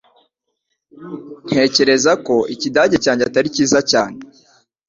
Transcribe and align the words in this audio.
Ntekereza 1.49 2.11
ko 2.25 2.35
Ikidage 2.53 2.97
cyanjye 3.03 3.23
atari 3.29 3.47
cyiza 3.55 3.79
cyane 3.91 4.17